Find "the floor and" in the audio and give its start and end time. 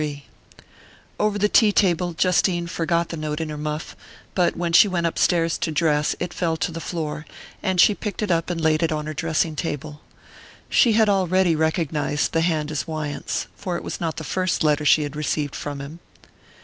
6.71-7.79